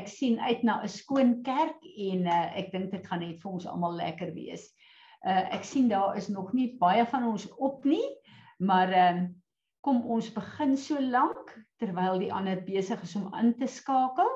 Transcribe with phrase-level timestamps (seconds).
[0.00, 3.52] ek sien uit na 'n skoon kerk en uh, ek dink dit gaan net vir
[3.52, 4.70] ons almal lekker wees.
[5.20, 8.06] Uh ek sien daar is nog nie baie van ons op nie,
[8.58, 9.28] maar ehm uh,
[9.80, 14.28] kom ons begin so lank terwyl die ander besig is om in te skakel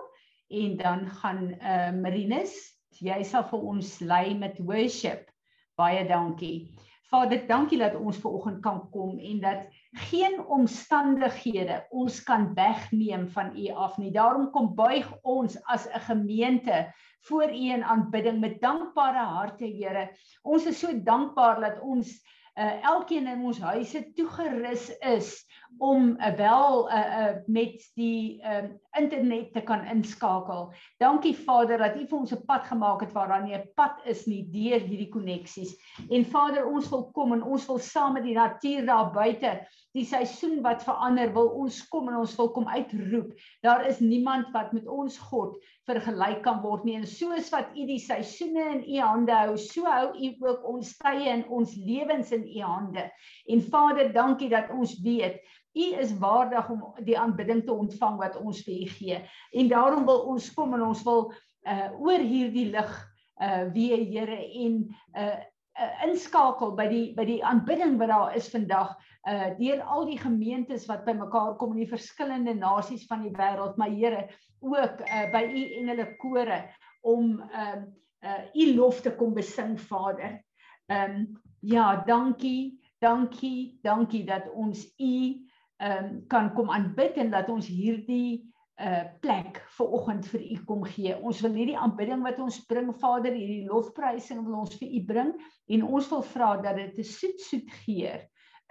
[0.48, 2.54] en dan gaan uh Marinus,
[3.00, 5.28] jy sal vir ons lei met worship.
[5.76, 6.73] Baie dankie.
[7.14, 9.68] Vader, dankie dat ons ver oggend kan kom en dat
[10.08, 14.10] geen omstandighede ons kan wegneem van U af nie.
[14.10, 16.90] Daarom kom buig ons as 'n gemeente
[17.28, 20.10] voor U in aanbidding met dankbare harte, Here.
[20.42, 22.18] Ons is so dankbaar dat ons
[22.54, 25.44] uh, elkeen in ons huise toegerus is
[25.78, 30.72] om uh, wel uh, uh, met die uh, internet te kan inskakel.
[31.02, 34.00] Dankie Vader dat U vir ons 'n pad gemaak het waar daar nie 'n pad
[34.04, 35.74] is nie deur hierdie koneksies.
[36.10, 40.04] En Vader, ons wil kom en ons wil saam met die natuur daar buite, die
[40.06, 43.30] seisoen wat verander, wil ons kom en ons wil kom uitroep.
[43.62, 45.54] Daar is niemand wat met ons God
[45.86, 46.96] vergelyk kan word nie.
[46.98, 50.94] En soos wat U die seisoene in U hande hou, so hou U ook ons
[50.98, 53.06] tye en ons lewens in U hande.
[53.46, 55.38] En Vader, dankie dat ons weet
[55.74, 59.22] U is waardig om die aanbidding te ontvang wat ons vir U gee.
[59.54, 61.28] En daarom wil ons kom en ons wil
[61.64, 62.94] uh oor hierdie lig
[63.42, 64.74] uh weer Here en
[65.16, 65.38] uh,
[65.74, 68.94] uh inskakel by die by die aanbidding wat daar is vandag
[69.30, 73.76] uh deur al die gemeentes wat bymekaar kom in die verskillende nasies van die wêreld
[73.76, 74.28] maar Here
[74.60, 76.62] ook uh by u engele kore
[77.02, 77.82] om uh
[78.24, 80.40] uh u lof te kom besing Vader.
[80.86, 85.40] Ehm um, ja, dankie, dankie, dankie dat ons u
[85.76, 90.56] ehm um, kan kom aanbid en dat ons hierdie uh plek vir oggend vir u
[90.66, 91.14] kom gee.
[91.14, 95.34] Ons wil hierdie aanbidding wat ons bring Vader, hierdie lofprysing wil ons vir u bring
[95.70, 98.24] en ons wil vra dat dit 'n soet soet geur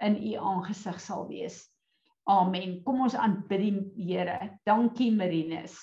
[0.04, 1.62] in u aangesig sal wees.
[2.28, 2.82] Amen.
[2.84, 4.58] Kom ons aanbid die Here.
[4.64, 5.76] Dankie Marinus.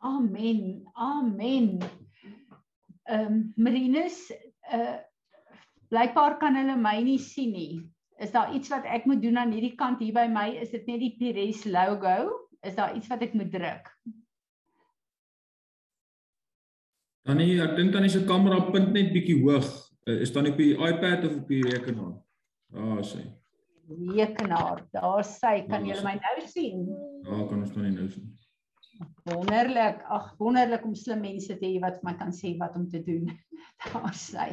[0.00, 0.84] Amen.
[0.94, 1.80] Amen.
[3.08, 4.30] Ehm um, Marinus,
[4.72, 5.00] uh
[5.88, 7.93] blykbaar kan hulle my nie sien nie.
[8.22, 10.48] Is daar iets wat ek moet doen aan hierdie kant hier by my?
[10.62, 12.46] Is dit net die Pires logo?
[12.62, 13.90] Is daar iets wat ek moet druk?
[17.24, 19.66] Dan nie, ek dink dan is se kamera punt net bietjie hoog.
[20.04, 22.18] Uh, is dan op die iPad of op die rekenaar?
[22.74, 23.24] Daar ah, sê.
[23.88, 24.84] Rekenaar.
[24.92, 26.84] Daar sê, kan julle my nou sien?
[27.24, 28.30] Ja, kan ons dan nou sien.
[29.24, 30.04] Wonderlik.
[30.12, 33.00] Ag, wonderlik om slim mense te hê wat vir my kan sê wat om te
[33.02, 33.32] doen.
[33.88, 34.50] daar sê.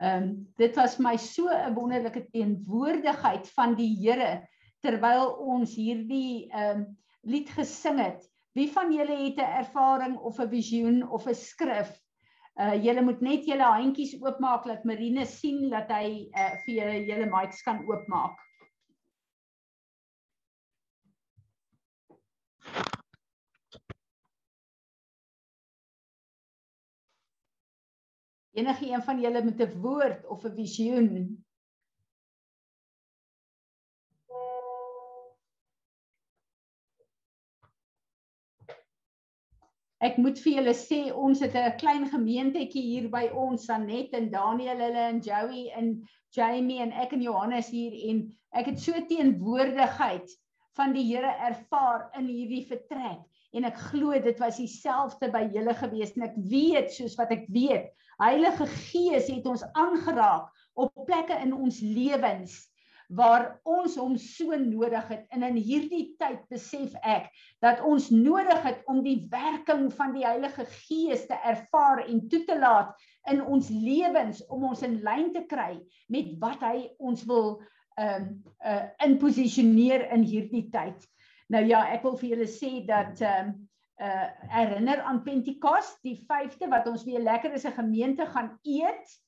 [0.00, 4.48] Ehm um, dit was my so 'n wonderlike teenwoordigheid van die Here
[4.80, 6.86] terwyl ons hierdie ehm um,
[7.22, 8.24] lied gesing het.
[8.56, 11.90] Wie van julle het 'n ervaring of 'n visioen of 'n skrif?
[12.56, 17.04] Uh julle moet net julle handjies oopmaak dat Marine sien dat hy uh, vir julle
[17.04, 18.40] julle mics kan oopmaak.
[28.60, 31.44] Enige een van julle met 'n woord of 'n visioen.
[40.00, 44.30] Ek moet vir julle sê ons het 'n klein gemeentetjie hier by ons Sanet en
[44.30, 45.88] Daniel hulle en Joey en
[46.36, 48.22] Jamie en ek en Johannes hier en
[48.52, 50.36] ek het so teenwoordigheid
[50.76, 55.74] van die Here ervaar in hierdie vertrek en ek glo dit was dieselfde by julle
[55.74, 60.50] gewees en ek weet soos wat ek weet Heilige Gees het ons aangeraak
[60.80, 62.58] op plekke in ons lewens
[63.10, 67.26] waar ons hom so nodig het en in hierdie tyd besef ek
[67.64, 72.44] dat ons nodig het om die werking van die Heilige Gees te ervaar en toe
[72.46, 72.94] te laat
[73.30, 75.72] in ons lewens om ons in lyn te kry
[76.08, 77.58] met wat hy ons wil
[77.98, 81.02] ehm uh, uh, inposisioneer in hierdie tyd.
[81.50, 83.58] Nou ja, ek wil vir julle sê dat ehm uh,
[84.00, 89.18] uh herinner aan Pentekoste, die 5de wat ons weer lekker is 'n gemeente gaan eet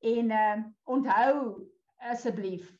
[0.00, 1.66] en uh onthou
[1.98, 2.70] asseblief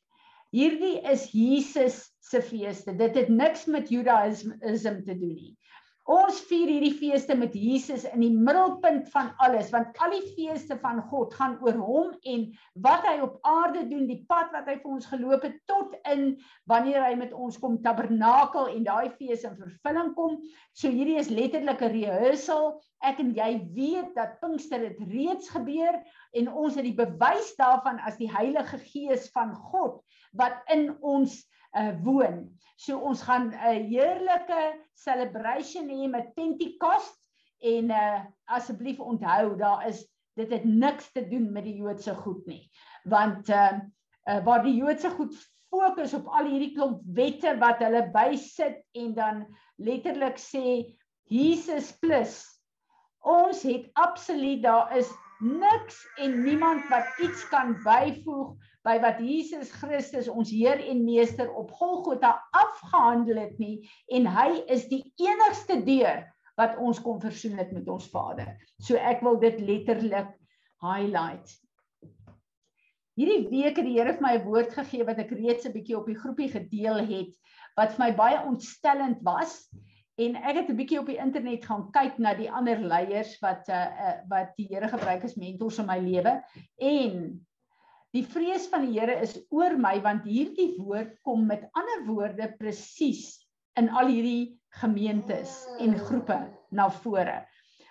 [0.55, 2.95] hierdie is Jesus se feeste.
[2.97, 4.57] Dit het niks met Judaïsme
[5.05, 5.55] te doen nie.
[6.09, 10.79] Ons vier hierdie feeste met Jesus in die middelpunt van alles want al die feeste
[10.81, 12.47] van God gaan oor hom en
[12.87, 16.39] wat hy op aarde doen, die pad wat hy vir ons geloop het tot in
[16.73, 20.41] wanneer hy met ons kom tabernakel en daai fees in vervulling kom.
[20.73, 22.81] So hierdie is letterlik 'n rehearsal.
[23.05, 26.01] Ek en jy weet dat Pinkster dit reeds gebeur
[26.33, 30.01] en ons het die bewys daarvan as die Heilige Gees van God
[30.33, 31.45] wat in ons
[31.77, 32.49] uh, woon.
[32.77, 34.61] So ons gaan 'n heerlike
[34.95, 37.19] celebration hê met Pentekoste
[37.61, 42.47] en uh asseblief onthou daar is dit het niks te doen met die Joodse goed
[42.47, 42.71] nie.
[43.05, 43.81] Want uh,
[44.29, 45.35] uh waar die Joodse goed
[45.71, 49.45] fokus op al hierdie klomp wette wat hulle bysit en dan
[49.79, 50.97] letterlik sê
[51.31, 52.43] Jesus plus.
[53.21, 58.57] Ons het absoluut daar is niks en niemand wat iets kan byvoeg
[58.87, 64.63] by wat Jesus Christus ons Heer en Meester op Golgotha afgehandel het nie en hy
[64.73, 66.25] is die enigste deur
[66.61, 68.55] wat ons kon versoen het met ons Vader.
[68.81, 70.33] So ek wil dit letterlik
[70.85, 71.53] highlight.
[73.21, 75.99] Hierdie week het die Here vir my 'n woord gegee wat ek reeds 'n bietjie
[75.99, 77.33] op die groepie gedeel het
[77.77, 79.69] wat vir my baie ontstellend was
[80.17, 83.69] en ek het 'n bietjie op die internet gaan kyk na die ander leiers wat
[83.69, 86.41] uh, uh wat die Here gebruik as mentors in my lewe
[86.79, 87.47] en
[88.15, 92.53] die vrees van die Here is oor my want hierdie woord kom met ander woorde
[92.59, 93.39] presies
[93.79, 96.41] in al hierdie gemeentes en groepe
[96.71, 97.41] na vore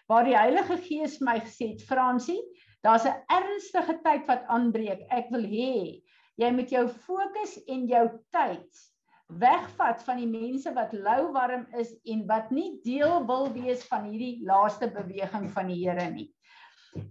[0.09, 2.41] waar die Heilige Gees my gesê het Fransie
[2.81, 5.01] Daar's 'n ernstige tyd wat aanbreek.
[5.11, 6.01] Ek wil hê
[6.39, 8.83] jy moet jou fokus en jou tyd
[9.27, 14.07] wegvat van die mense wat lou warm is en wat nie deel wil wees van
[14.07, 16.31] hierdie laaste beweging van die Here nie.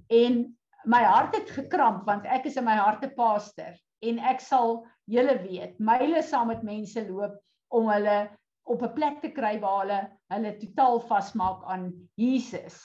[0.08, 4.84] En my hart het gekramp want ek is in my harte pastor en ek sal
[5.10, 7.38] julle weet, myle saam met mense loop
[7.74, 8.28] om hulle
[8.68, 10.00] op 'n plek te kry waar hulle
[10.34, 12.78] hulle totaal vasmaak aan Jesus.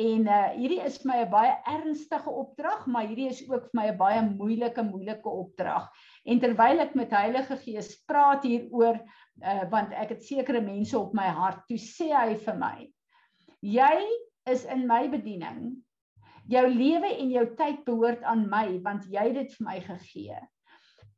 [0.00, 3.76] En uh hierdie is vir my 'n baie ernstige opdrag, maar hierdie is ook vir
[3.80, 5.88] my 'n baie moeilike moeilike opdrag.
[6.24, 9.00] En terwyl ek met Heilige Gees praat hieroor,
[9.44, 12.92] uh want ek het sekere mense op my hart, toe sê hy vir my:
[13.60, 14.08] "Jy
[14.46, 15.84] is in my bediening.
[16.52, 20.38] Jou lewe en jou tyd behoort aan my, want jy het dit vir my gegee.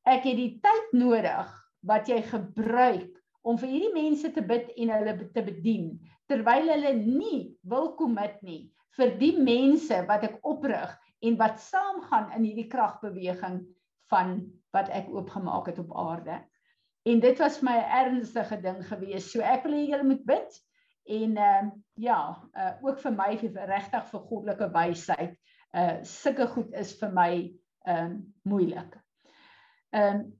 [0.07, 1.53] Ek het die tyd nodig
[1.89, 3.11] wat jy gebruik
[3.45, 5.95] om vir hierdie mense te bid en hulle te bedien
[6.31, 8.63] terwyl hulle nie wil commit nie
[8.97, 10.93] vir die mense wat ek oprig
[11.25, 13.61] en wat saamgaan in hierdie kragbeweging
[14.13, 14.37] van
[14.77, 16.39] wat ek oopgemaak het op aarde.
[17.05, 19.31] En dit was my 'n ernstige ding gewees.
[19.33, 20.61] So ek wil hê julle moet bid
[21.05, 22.21] en ehm uh, ja,
[22.53, 25.37] uh, ook vir my regtig vir goddelike wysheid.
[25.75, 27.31] Uh sulke goed is vir my
[27.87, 28.99] ehm uh, moeilik.
[29.91, 30.33] Ehm uh,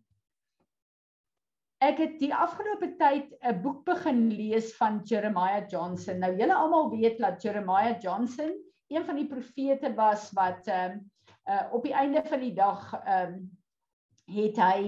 [1.85, 6.19] Ek het die afgelope tyd 'n boek begin lees van Jeremiah Johnson.
[6.19, 8.55] Nou julle almal weet dat Jeremiah Johnson
[8.89, 11.03] een van die profete was wat ehm uh,
[11.49, 13.51] uh, op die einde van die dag ehm um,
[14.25, 14.81] het hy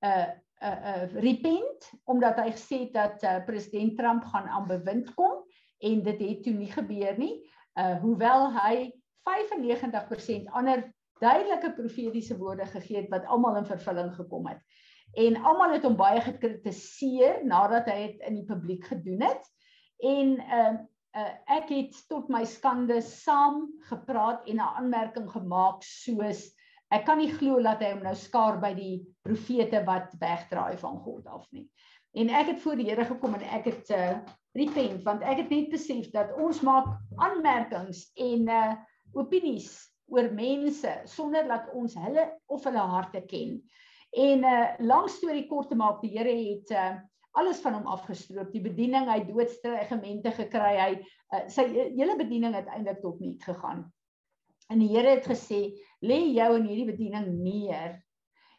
[0.00, 0.26] 'n uh,
[0.62, 5.44] uh, uh, repent omdat hy gesê het dat uh, president Trump gaan aan bewind kom
[5.78, 7.34] en dit het toe nie gebeur nie.
[7.76, 8.90] Uh hoewel hy
[9.28, 10.86] 95% ander
[11.20, 14.60] duidelike profetiese woorde gegee het wat almal in vervulling gekom het
[15.16, 19.48] en almal het hom baie gekritiseer nadat hy dit in die publiek gedoen het
[20.04, 20.84] en ehm uh,
[21.16, 26.42] uh, ek het tot my skande saam gepraat en 'n aanmerking gemaak soos
[26.94, 28.96] ek kan nie glo dat hy hom nou skaar by die
[29.26, 31.66] profete wat wegdraai van God af nie
[32.16, 34.12] en ek het voor die Here gekom en ek het uh,
[34.56, 36.88] repent want ek het net besef dat ons maak
[37.20, 38.72] aanmerkings en uh,
[39.16, 39.74] opinies
[40.12, 43.58] oor mense sonder dat ons hulle of hulle harte ken.
[44.16, 46.94] En uh, lang storie kort te maak, die Here het uh,
[47.36, 48.52] alles van hom afgestroop.
[48.54, 50.72] Die bediening, hy doodstrygemente gekry.
[50.78, 53.84] Hy uh, sy hele bediening het eintlik tot niet gegaan.
[54.72, 55.66] En die Here het gesê,
[56.02, 58.02] "Lê jou in hierdie bediening neer."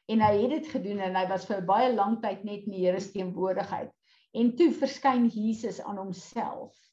[0.07, 2.85] En hy het dit gedoen en hy was vir baie lank tyd net in die
[2.85, 3.91] Here se teenwoordigheid.
[4.33, 6.87] En toe verskyn Jesus aan homself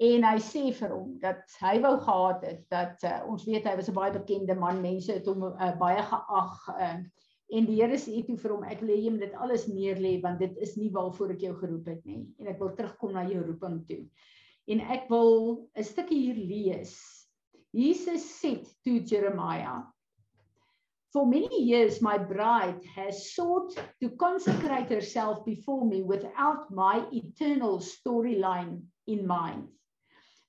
[0.00, 3.74] en hy sê vir hom dat hy wou gehad het dat uh, ons weet hy
[3.76, 6.94] was 'n baie bekende man mense het hom uh, baie geag uh,
[7.50, 10.40] en die Here sê toe vir hom ek lê hom dit alles neer lê want
[10.40, 13.44] dit is nie waarvoor ek jou geroep het nie en ek wil terugkom na jou
[13.44, 14.00] roeping toe
[14.72, 16.96] en ek wil 'n stukkie hier lees
[17.74, 19.82] Jesus sê to Jeremiah
[21.12, 27.78] For many years, my bride has sought to consecrate herself before me without my eternal
[27.78, 29.68] storyline in mind.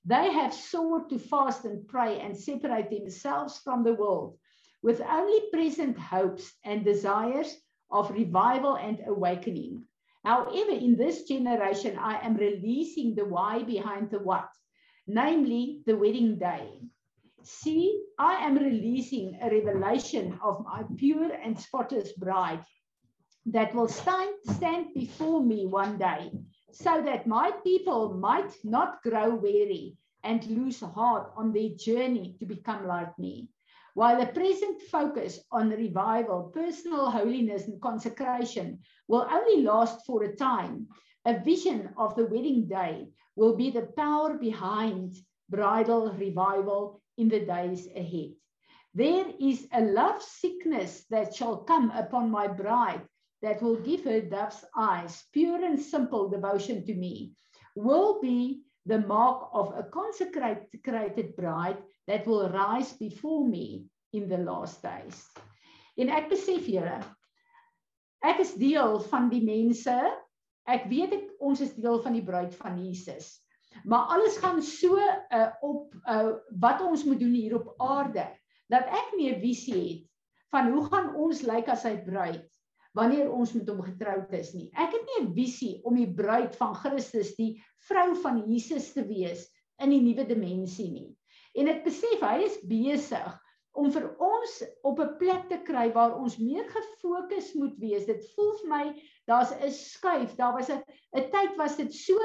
[0.04, 4.38] They have sought to fast and pray and separate themselves from the world
[4.82, 7.56] with only present hopes and desires
[7.90, 9.84] of revival and awakening.
[10.24, 14.48] However, in this generation, I am releasing the why behind the what,
[15.06, 16.80] namely the wedding day.
[17.44, 22.64] See, I am releasing a revelation of my pure and spotless bride
[23.46, 26.30] that will stand, stand before me one day
[26.70, 32.46] so that my people might not grow weary and lose heart on their journey to
[32.46, 33.48] become like me.
[33.94, 40.36] While the present focus on revival, personal holiness, and consecration will only last for a
[40.36, 40.86] time,
[41.24, 45.16] a vision of the wedding day will be the power behind
[45.50, 48.32] bridal revival in the days ahead.
[48.94, 53.02] There is a love sickness that shall come upon my bride
[53.40, 57.34] that will give her dove's eyes, pure and simple devotion to me.
[57.74, 64.38] will be the mark of a consecrated bride that will rise before me in the
[64.38, 65.28] last days.
[65.96, 66.98] En ek besef julle,
[68.24, 69.96] ek is deel van die mense.
[70.68, 73.41] Ek weet ek ons is deel van die bruid van Jesus.
[73.84, 78.26] Maar alles gaan so uh, op uh, wat ons moet doen hier op aarde
[78.72, 80.08] dat ek nie 'n visie het
[80.52, 82.48] van hoe gaan ons lyk as sy bruid
[82.92, 84.68] wanneer ons met hom getroud is nie.
[84.76, 89.04] Ek het nie 'n visie om die bruid van Christus, die vrou van Jesus te
[89.06, 89.48] wees
[89.80, 91.16] in die nuwe dimensie nie.
[91.54, 93.41] En ek besef hy is besig
[93.72, 98.06] om vir ons op 'n plek te kry waar ons meer gefokus moet wees.
[98.06, 98.84] Dit voel vir my
[99.26, 100.36] daar's 'n skuif.
[100.36, 100.82] Daar was 'n
[101.16, 102.18] 'n tyd was dit so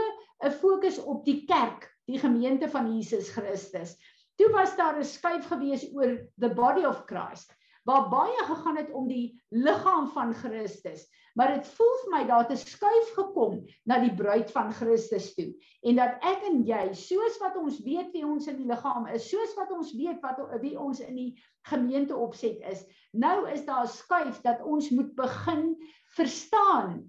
[0.44, 3.96] 'n fokus op die kerk, die gemeente van Jesus Christus.
[4.38, 7.54] Toe was daar 'n skuif gewees oor the body of Christ
[7.88, 11.06] waar baie gegaan het om die liggaam van Christus.
[11.40, 15.34] Maar dit voel vir my daar het 'n skuif gekom na die bruid van Christus
[15.36, 19.08] toe en dat ek en jy, soos wat ons weet wie ons in die liggaam
[19.08, 23.66] is, soos wat ons weet wat wie ons in die gemeente opset is, nou is
[23.66, 25.78] daar 'n skuif dat ons moet begin
[26.16, 27.08] verstaan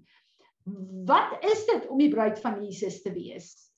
[1.05, 3.69] wat is dit om die bruid van Jesus te wees?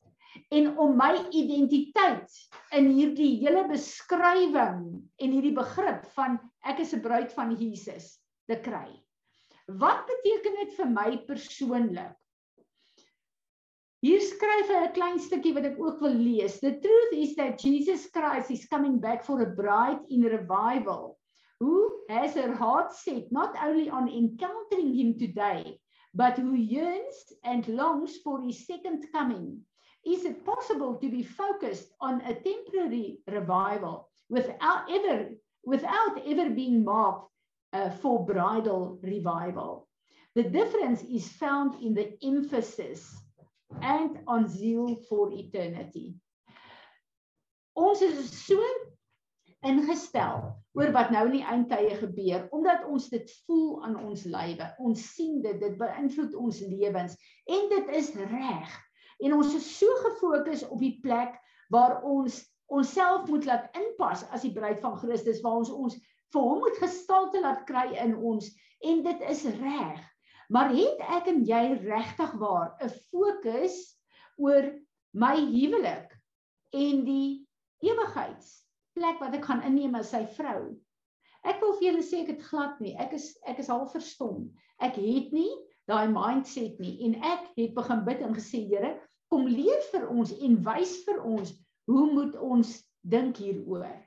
[0.50, 2.32] en om my identiteit
[2.76, 4.84] in hierdie hele beskrywing
[5.20, 8.90] en hierdie begrip van ek is 'n bruid van Jesus te kry.
[9.68, 12.18] Wat beteken dit vir my persoonlik?
[14.02, 16.60] Hier skryf hy 'n klein stukkie wat ek ook wil lees.
[16.60, 21.18] The truth is that Jesus Christ is coming back for a bride in revival
[21.62, 25.80] who has her heart set not only on encountering him today
[26.16, 29.62] but who yearns and longs for his second coming
[30.04, 35.30] is it possible to be focused on a temporary revival without ever
[35.64, 37.30] without ever being marked
[37.74, 39.88] uh, for bridal revival.
[40.36, 43.14] The difference is found in the emphasis
[43.82, 46.16] and on zeal for eternity.
[47.76, 48.60] Ons is so
[49.64, 54.68] ingestel oor wat nou in die eindtye gebeur omdat ons dit voel aan ons lywe.
[54.80, 57.16] Ons sien dit dit beïnvloed ons lewens.
[57.48, 58.78] En dit is reg.
[59.22, 61.38] En ons is so gefokus op die plek
[61.72, 62.42] waar ons
[62.72, 65.98] onsself moet laat inpas as die bruid van Christus waar ons ons
[66.32, 68.48] vir hom moet gestalte laat kry in ons
[68.88, 70.00] en dit is reg.
[70.52, 73.76] Maar het ek en jy regtig waar 'n fokus
[74.38, 74.72] oor
[75.14, 76.16] my huwelik
[76.76, 77.48] en die
[77.84, 80.72] ewigheidsplek wat ek gaan inneem as sy vrou?
[81.44, 82.96] Ek wil vir julle sê ek het glad nie.
[82.96, 84.52] Ek is ek is al verstom.
[84.80, 85.52] Ek het nie
[85.90, 89.00] daai mindset nie en ek het begin bid en gesê Here,
[89.32, 91.52] kom leer vir ons en wys vir ons
[91.86, 93.98] hoe moet ons dink hieroor.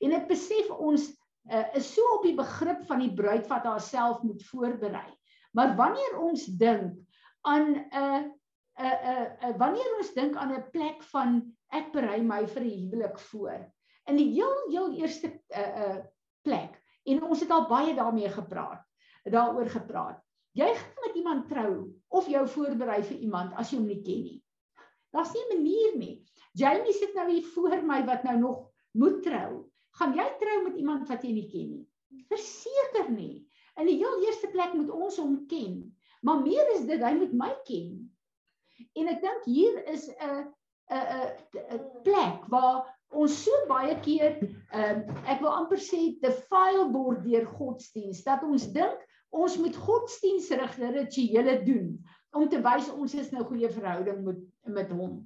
[0.00, 1.08] En ek besef ons
[1.50, 5.08] uh, is so op die begrip van die bruid wat haarself moet voorberei.
[5.56, 6.98] Maar wanneer ons dink
[7.46, 8.22] aan 'n uh,
[8.76, 11.40] 'n uh, 'n uh, uh, wanneer ons dink aan 'n plek van
[11.72, 13.72] ek berei my vir 'n huwelik voor.
[14.06, 16.04] In die heel heel eerste uh, eh, uh,
[16.42, 18.84] plek en ons het al baie daarmee gepraat.
[19.24, 20.22] Daaroor gepraat.
[20.52, 21.72] Jy gaan met iemand trou
[22.08, 24.42] of jou voorberei vir iemand as jy hom nie ken nie.
[25.10, 26.16] Daar's nie 'n manier nie.
[26.56, 28.62] Jamie sit nou hier voor my wat nou nog
[28.96, 29.66] moet trou.
[30.00, 31.84] Gaan jy trou met iemand wat jy nie ken nie?
[32.30, 33.44] Verseker nie.
[33.76, 35.80] In die heel eerste plek moet ons hom ken.
[36.24, 37.96] Maar meer is dit hy moet my ken.
[38.96, 40.46] En ek dink hier is 'n
[40.92, 41.28] 'n
[41.76, 44.38] 'n plek waar ons so baie keer
[44.74, 44.96] uh,
[45.30, 51.60] ek wil amper sê defile word deur godsdiens dat ons dink ons moet godsdienstige rituele
[51.66, 51.88] doen
[52.36, 55.20] om te wys ons is nou goeie verhouding met met hom.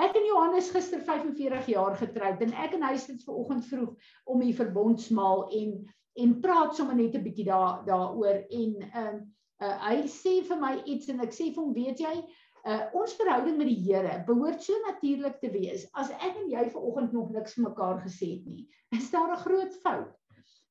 [0.00, 4.12] Ek en Johannes gister 45 jaar getroud en ek en hy sit ver oggend vroeg
[4.24, 5.82] om die verbondsmaal en
[6.20, 9.20] en praat sommer net 'n bietjie daar daaroor en ehm uh,
[9.64, 13.14] uh, hy sê vir my iets en ek sê vir hom weet jy uh, ons
[13.20, 17.12] verhouding met die Here behoort so natuurlik te wees as ek en jy ver oggend
[17.12, 18.68] nog niks vir mekaar gesê het nie.
[18.92, 20.12] Is daar 'n groot fout?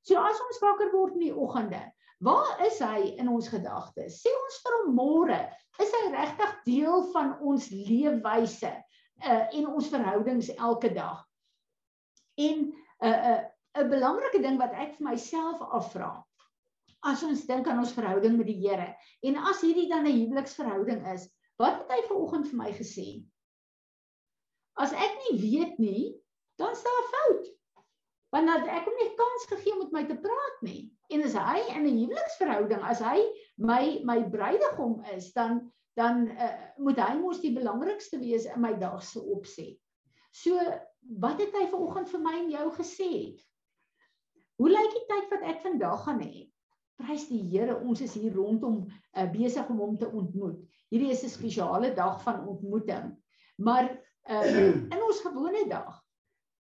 [0.01, 1.81] So as ons wakker word in die oggende,
[2.21, 4.19] Waar is hy in ons gedagtes?
[4.21, 5.37] Sê ons vir hom môre,
[5.81, 8.69] is hy regtig deel van ons leefwyse
[9.23, 11.25] uh, en ons verhoudings elke dag?
[12.35, 12.73] En 'n
[13.05, 16.11] uh, 'n uh, 'n belangrike ding wat ek vir myself afvra.
[17.01, 21.07] As ons dink aan ons verhouding met die Here en as hierdie dan 'n huweliksverhouding
[21.13, 23.07] is, wat het hy vanoggend vir my gesê?
[24.75, 26.03] As ek nie weet nie,
[26.57, 27.51] dan is daar 'n fout
[28.31, 30.87] want dat ek hom nie kans gegee om met my te praat nie.
[31.11, 33.19] En as hy in 'n huweliksverhouding, as hy
[33.57, 38.73] my my bruidegom is, dan dan uh, moet hy mos die belangrikste wees in my
[38.79, 39.77] dag se opset.
[40.31, 40.59] So
[41.19, 43.11] wat het hy vanoggend vir my en jou gesê?
[44.61, 46.45] Hoe lyk die tyd wat ek vandag gaan hê?
[47.01, 50.61] Prys die Here, ons is hier rondom uh, besig om hom te ontmoet.
[50.93, 53.11] Hierdie is 'n spesiale dag van ontmoeting.
[53.57, 53.89] Maar
[54.29, 55.99] uh, in ons gewone dag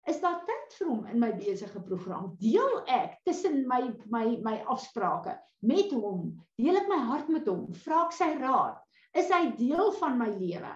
[0.10, 2.32] is daar tyd vir hom in my besige program.
[2.42, 7.68] Deel ek tussen my my my afsprake met hom, deel ek my hart met hom,
[7.84, 8.80] vra ek sy raad.
[9.18, 10.74] Is hy deel van my lewe?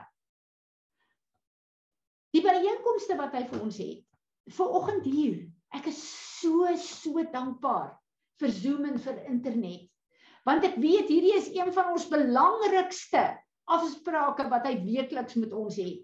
[2.34, 4.06] Die byeenkomste wat hy vir ons het.
[4.58, 5.44] Vir oggend hier.
[5.74, 6.00] Ek is
[6.42, 7.94] so so dankbaar
[8.42, 9.86] vir Zoom en vir internet.
[10.48, 13.22] Want ek weet hierdie is een van ons belangrikste
[13.72, 16.02] afsprake wat hy weekliks met ons het.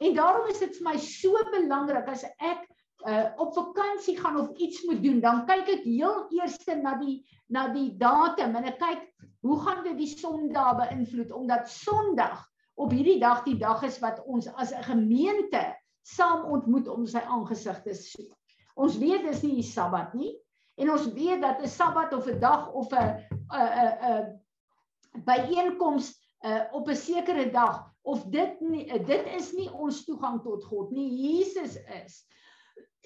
[0.00, 2.64] En daarom is dit vir my so belangrik as ek
[3.06, 7.22] uh, op vakansie gaan of iets moet doen, dan kyk ek heel eers na die
[7.46, 9.02] na die datum en ek kyk
[9.46, 12.42] hoe gaan dit die Sondag beïnvloed omdat Sondag
[12.74, 15.62] op hierdie dag die dag is wat ons as 'n gemeente
[16.02, 18.34] saam ontmoet om sy aangesig te soek.
[18.74, 20.34] Ons weet dis nie die Sabbat nie
[20.76, 23.22] en ons weet dat 'n Sabbat of 'n dag of 'n
[23.54, 26.10] 'n 'n byeenkoms
[26.44, 30.90] uh, op 'n sekere dag of dit nie, dit is nie ons toegang tot God
[30.90, 31.08] nie.
[31.10, 32.26] Jesus is.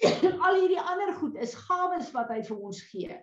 [0.45, 3.17] Al hierdie ander goed is gawes wat hy vir ons gee.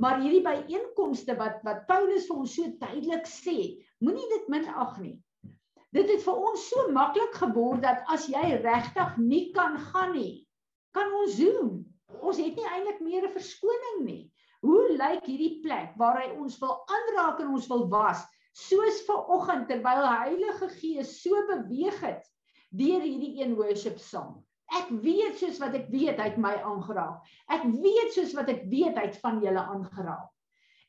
[0.00, 3.56] Maar hierdie byeenkomste wat wat Paulus vir ons so duidelik sê,
[4.04, 5.16] moenie dit minag nie.
[5.90, 10.46] Dit het vir ons so maklik geword dat as jy regtig nie kan gaan nie,
[10.94, 11.80] kan ons Zoom.
[12.22, 14.22] Ons het nie eintlik meer 'n verskoning nie.
[14.62, 18.22] Hoe lyk hierdie plek waar hy ons wil aanraak en ons wil was?
[18.56, 22.26] soos ver oggend terwyl Heilige Gees so beweeg het
[22.70, 24.40] deur hierdie een worship song.
[24.70, 27.24] Ek weet soos wat ek weet hy het my aangeraak.
[27.50, 30.28] Ek weet soos wat ek weet hy het van julle aangeraak.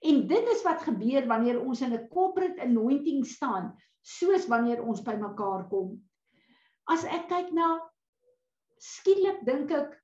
[0.02, 5.02] En dit is wat gebeur wanneer ons in 'n corporate anointing staan, soos wanneer ons
[5.02, 5.98] by mekaar kom.
[6.90, 7.80] As ek kyk na
[8.82, 9.98] skielik dink ek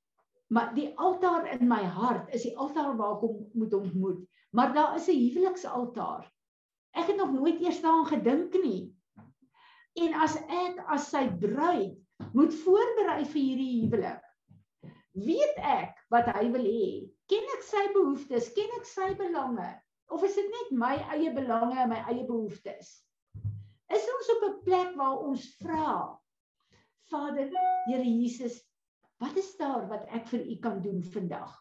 [0.50, 4.22] maar die altaar in my hart is die altaar waar ek moet ontmoet.
[4.56, 6.32] Maar daar is 'n huweliksaltaar.
[6.94, 8.94] Ek het nog nooit eers daaraan gedink nie.
[9.96, 11.98] En as ek as sy bruid
[12.34, 14.24] moet voorberei vir hierdie huwelik,
[15.28, 16.90] weet ek wat hy wil hê.
[17.32, 18.52] Ken ek sy behoeftes?
[18.56, 19.68] Ken ek sy belange?
[20.14, 22.94] Of is dit net my eie belange en my eie behoeftes?
[23.92, 26.20] Is ons op 'n plek waar ons vra,
[27.12, 27.50] Vader,
[27.88, 28.60] Here Jesus,
[29.20, 31.54] wat is daar wat ek vir U kan doen vandag?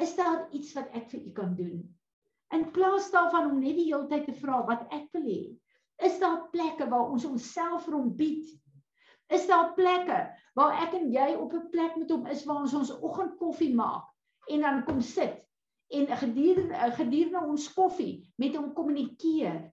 [0.00, 1.82] Is daar iets wat ek vir U kan doen?
[2.56, 5.42] In plaas daarvan om net die hele tyd te vra wat ek wil hê,
[6.08, 8.48] is daar plekke waar ons onsself vir hom bied.
[9.28, 10.18] Is daar plekke
[10.54, 14.04] waar ek en jy op 'n plek met hom is waar ons ons oggendkoffie maak
[14.48, 15.42] en dan kom sit
[15.88, 19.72] en gedurende gedurende ons koffie met hom kommunikeer.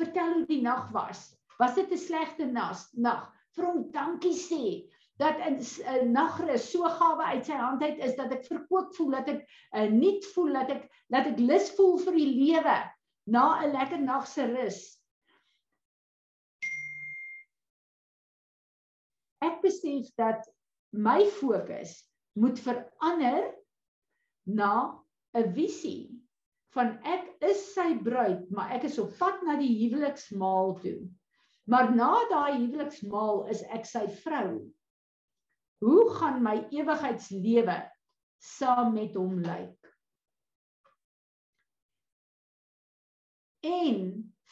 [0.00, 1.32] Vertel hoe die nag was.
[1.58, 3.22] Was dit 'n slegte nag?
[3.52, 8.16] Vir hom dankie sê dat 'n uh, nagrus so gawe uit sy hand uit is
[8.16, 9.42] dat ek verkoop voel dat ek
[9.76, 12.76] uh, nuut voel dat ek dat ek lus voel vir die lewe
[13.26, 15.01] na 'n lekker nag se rus.
[19.42, 20.46] Ek besef dat
[20.92, 21.96] my fokus
[22.38, 23.50] moet verander
[24.46, 24.74] na
[25.34, 26.10] 'n visie
[26.76, 31.00] van ek is sy bruid, maar ek is op pad na die huweliksmaal toe.
[31.68, 34.72] Maar na daai huweliksmaal is ek sy vrou
[35.82, 37.76] hoe gaan my ewigheidslewe
[38.38, 39.88] saam met hom lyk?
[43.66, 43.98] En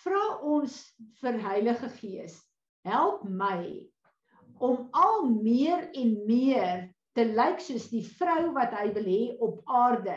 [0.02, 0.24] vra
[0.54, 0.74] ons
[1.22, 2.34] vir Heilige Gees,
[2.86, 3.62] help my
[4.60, 9.60] om al meer en meer te lyk soos die vrou wat hy wil hê op
[9.66, 10.16] aarde,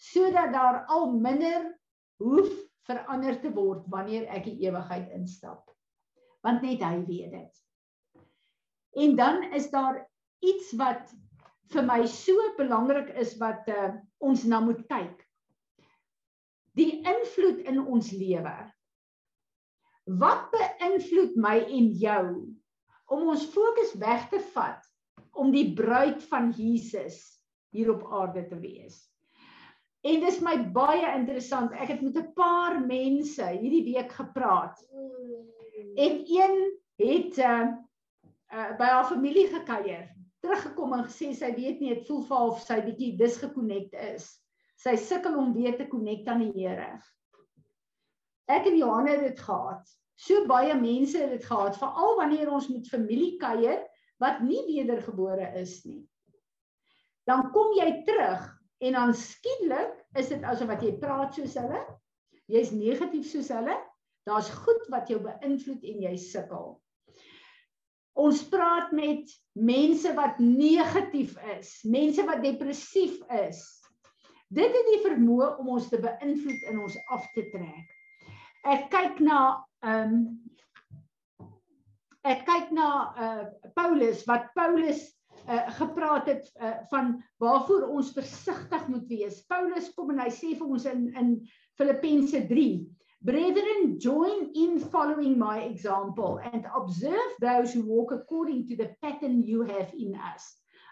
[0.00, 1.68] sodat daar al minder
[2.22, 2.50] hoef
[2.88, 5.68] verander te word wanneer ek die ewigheid instap.
[6.42, 7.60] Want net hy weet dit.
[9.02, 10.00] En dan is daar
[10.42, 11.12] iets wat
[11.72, 15.14] vir my so belangrik is wat uh, ons na moet kyk.
[16.76, 18.56] Die invloed in ons lewe.
[20.18, 22.26] Wat beïnvloed my en jou
[23.10, 24.86] om ons fokus weg te vat
[25.32, 27.18] om die bruid van Jesus
[27.72, 29.00] hier op aarde te wees?
[30.02, 31.72] En dis my baie interessant.
[31.72, 34.82] Ek het met 'n paar mense hierdie week gepraat.
[35.94, 36.56] En een
[36.98, 37.68] het uh,
[38.52, 40.10] uh by haar familie gekuier
[40.42, 44.26] teruggekom en gesê sy weet nie, dit voel vir haar of sy bietjie disgekonnekt is.
[44.82, 46.98] Sy sukkel om weer te connect aan die Here.
[48.50, 49.92] Ek en Johanna het dit gehad.
[50.22, 53.80] So baie mense het dit gehad, veral wanneer ons met familie kuier
[54.22, 56.04] wat nie wedergebore is nie.
[57.26, 58.44] Dan kom jy terug
[58.82, 61.80] en dan skielik is dit asof wat jy praat soos hulle.
[62.50, 63.74] Jy's negatief soos hulle.
[64.26, 66.76] Daar's goed wat jou beïnvloed en jy sukkel.
[68.22, 73.62] Ons praat met mense wat negatief is, mense wat depressief is.
[74.52, 77.94] Dit het die vermoë om ons te beïnvloed in ons af te trek.
[78.68, 79.40] Ek kyk na
[79.82, 80.38] ehm um,
[82.22, 85.02] ek kyk na uh Paulus wat Paulus
[85.48, 89.42] uh gepraat het uh, van waarvoor ons versigtig moet wees.
[89.50, 91.32] Paulus kom en hy sê vir ons in in
[91.78, 92.68] Filippense 3
[93.24, 99.44] Brethren, join in following my example and observe those who walk according to the pattern
[99.44, 100.42] you have in us.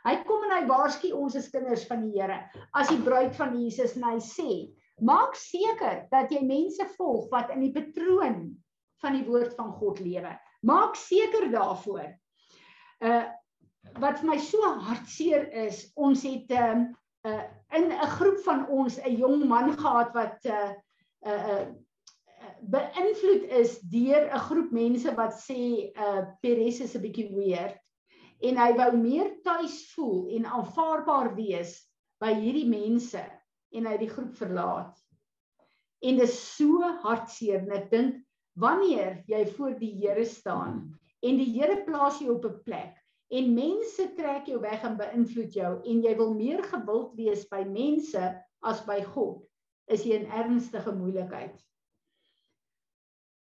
[0.06, 2.38] Hy kom en hy waarsku ons as kinders van die Here,
[2.78, 4.46] as die bruid van Jesus en hy sê,
[5.02, 8.38] maak seker dat jy mense volg wat in die patroon
[9.00, 10.32] van die woord van God lewe.
[10.66, 12.10] Maak seker daarvoor.
[13.00, 13.26] Uh
[13.96, 16.90] wat vir my so hartseer is, ons het um
[17.24, 17.44] uh
[17.76, 20.72] in 'n groep van ons 'n jong man gehad wat uh
[21.26, 21.64] uh, uh
[22.60, 27.76] beïnvloed is deur 'n groep mense wat sê uh Peres is 'n bietjie weird
[28.40, 31.76] en hy wou meer tuis voel en aanvaarbaar wees
[32.20, 33.20] by hierdie mense
[33.72, 34.96] en hy die groep verlaat.
[36.00, 38.16] En dit is so hartseer en ek dink
[38.60, 40.82] wanneer jy voor die Here staan
[41.24, 45.54] en die Here plaas jou op 'n plek en mense trek jou weg en beïnvloed
[45.54, 48.22] jou en jy wil meer gewild wees by mense
[48.62, 49.40] as by God,
[49.88, 51.54] is jy in ernstige moeilikheid.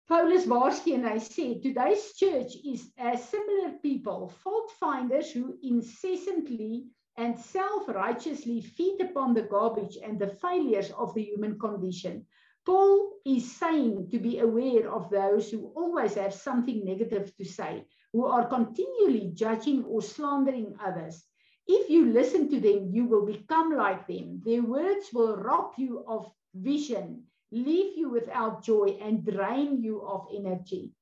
[0.10, 6.88] Paulus waarsku en hy sê today's church is a similar people fault finders who incessantly
[7.18, 12.26] and self-righteously feed upon the garbage and the failures of the human condition.
[12.70, 17.84] Paul is saying to be aware of those who always have something negative to say,
[18.14, 21.26] who are continually judging or slandering others.
[21.66, 24.42] If you listen to them, you will become like them.
[24.46, 30.28] Their words will rob you of vision leave you without joy and drain you of
[30.32, 30.94] energy.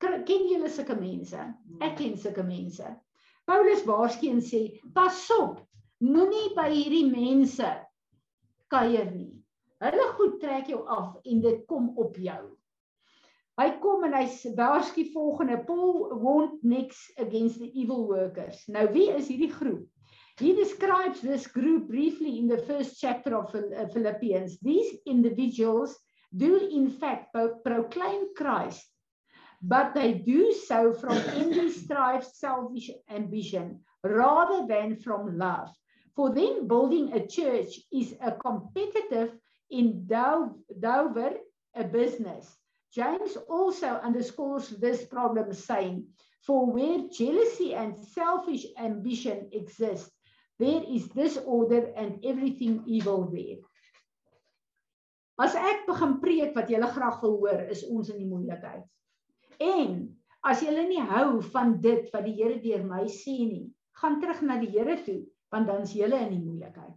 [0.00, 1.34] Ken julle sulke mense?
[1.34, 1.82] Hmm.
[1.82, 2.86] Ek ken sulke mense.
[3.46, 5.58] Paulus waarsku en sê, pas op,
[5.98, 7.72] moenie by hierdie mense
[8.70, 9.37] kuier nie.
[9.78, 12.40] Hulle goed trek jou af en dit kom op jou.
[13.58, 14.24] Hy kom en hy
[14.58, 18.64] waarsku volgende Paul warned next against the evil workers.
[18.70, 19.86] Nou wie is hierdie groep?
[20.38, 24.58] He describes this group briefly in the first chapter of uh, Philippians.
[24.62, 25.98] These individuals
[26.36, 28.86] do, in fact, proclaim Christ,
[29.60, 35.70] but they do so from envy, strife, selfish ambition, rather than from love.
[36.14, 39.34] For them, building a church is a competitive
[39.70, 41.36] endeavor,
[41.74, 42.56] a business.
[42.92, 46.06] James also underscores this problem, saying,
[46.42, 50.10] For where jealousy and selfish ambition exist,
[50.58, 53.62] There is disorder and everything evil there.
[55.38, 58.82] As ek begin preek wat julle graag wil hoor, is ons in die moeilikheid.
[59.62, 60.00] En
[60.42, 63.68] as julle nie hou van dit wat die Here deur my sê nie,
[64.02, 65.20] gaan terug na die Here toe,
[65.54, 66.96] want dan is julle in die moeilikheid.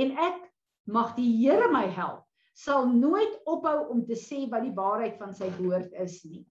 [0.00, 0.40] En ek
[0.86, 5.34] mag die Here my help, sal nooit ophou om te sê wat die waarheid van
[5.34, 6.44] sy woord is nie.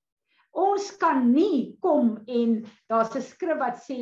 [0.57, 3.99] Ons kan nie kom en daar's 'n skrif wat sê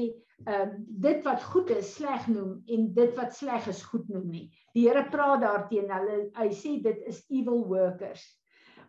[0.47, 0.69] ehm uh,
[1.05, 4.47] dit wat goed is sleg noem en dit wat sleg is goed noem nie.
[4.73, 8.23] Die Here praat daarteen hulle hy sê dit is evil workers.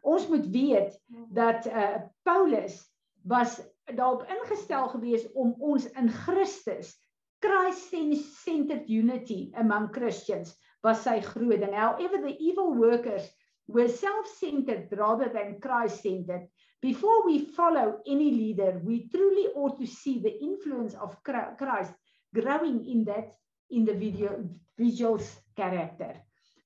[0.03, 0.97] Ons moet weet
[1.35, 2.81] dat eh uh, Paulus
[3.25, 6.97] was daarop ingestel gewees om ons in Christus
[7.41, 11.73] Christ-centered unity among Christians was sy groot ding.
[11.73, 13.29] However the evil workers
[13.69, 16.49] were self-centered rather than Christ-centered.
[16.83, 21.93] Before we follow any leader, we truly ought to see the influence of Christ
[22.35, 23.35] growing in that
[23.71, 26.17] individual's character.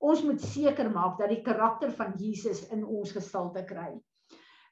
[0.00, 3.94] Ons moet seker maak dat die karakter van Jesus in ons gestalte kry.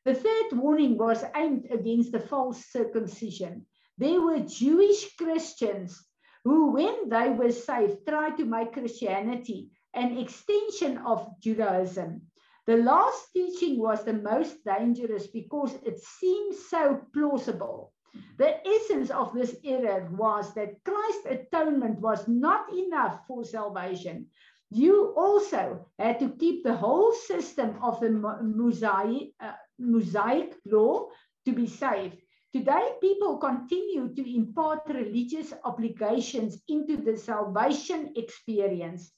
[0.05, 3.67] The third warning was aimed against the false circumcision.
[3.99, 5.97] There were Jewish Christians
[6.45, 12.23] who when they were saved tried to make Christianity an extension of Judaism.
[12.67, 17.93] The last teaching was the most dangerous because it seems so plausible.
[18.39, 24.29] The essence of this error was that Christ's atonement was not enough for salvation.
[24.71, 31.09] You also had to keep the whole system of the Mosaic, uh, Mosaic law
[31.45, 32.19] to be saved.
[32.53, 39.13] Today, people continue to impart religious obligations into the salvation experience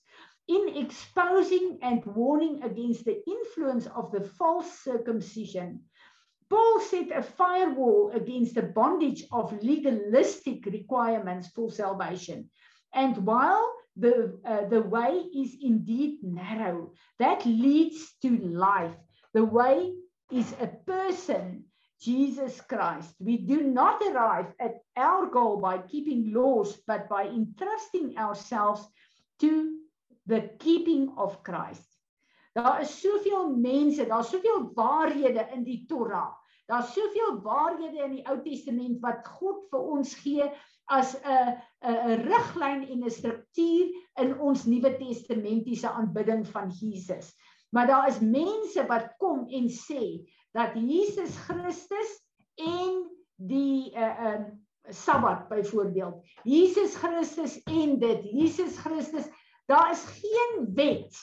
[0.47, 5.83] in exposing and warning against the influence of the false circumcision.
[6.51, 12.51] Paul set a firewall against the bondage of legalistic requirements for salvation.
[12.93, 18.95] And while the, uh, the way is indeed narrow, that leads to life.
[19.33, 19.95] The way
[20.31, 21.65] is a person,
[22.01, 23.15] Jesus Christ.
[23.19, 28.87] We do not arrive at our goal by keeping laws, but by entrusting ourselves
[29.41, 29.79] to
[30.27, 31.89] the keeping of Christ.
[32.55, 36.35] Daar is soveel mense, daar's soveel waarhede in die Torah
[36.67, 40.47] Daar's soveel waarhede in die Ou Testament wat God vir ons gee
[40.93, 43.91] as 'n 'n riglyn en 'n struktuur
[44.23, 47.35] in ons Nuwe Testamentiese aanbidding van Jesus.
[47.71, 52.13] Maar daar is mense wat kom en sê dat Jesus Christus
[52.61, 53.03] en
[53.37, 54.45] die uh uh
[54.93, 56.27] Sabbat byvoorbeeld.
[56.43, 59.25] Jesus Christus en dit, Jesus Christus,
[59.67, 61.17] daar is geen wet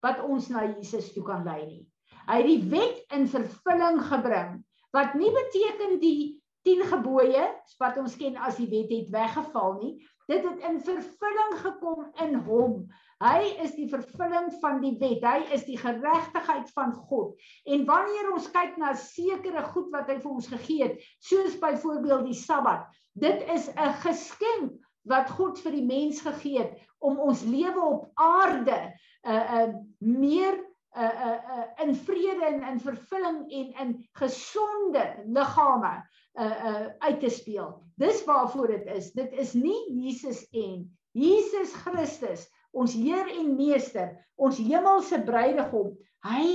[0.00, 1.82] wat ons na Jesus toe kan lei nie.
[2.30, 4.60] Hy het die wet in vervulling gebring
[4.94, 6.22] wat nie beteken die
[6.66, 7.44] 10 gebooie
[7.80, 9.92] wat ons ken as die wet het weggeval nie.
[10.30, 12.74] Dit het in vervulling gekom in hom.
[13.20, 15.24] Hy is die vervulling van die wet.
[15.24, 17.34] Hy is die geregtigheid van God.
[17.68, 22.30] En wanneer ons kyk na sekere goed wat hy vir ons gegee het, soos byvoorbeeld
[22.30, 27.42] die Sabbat, dit is 'n geskenk wat God vir die mens gegee het om ons
[27.44, 30.56] lewe op aarde 'n uh, eh, 'n uh, eh, meer
[30.96, 35.92] uh uh uh in vrede en in vervulling en in gesonde liggame
[36.34, 37.82] uh uh uit te speel.
[37.94, 39.12] Dis waarvoor dit is.
[39.12, 45.94] Dit is nie Jesus en Jesus Christus, ons Heer en Meester, ons hemelse bruidegom.
[46.26, 46.46] Hy